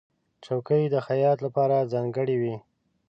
[0.45, 2.55] چوکۍ د خیاط لپاره ځانګړې وي.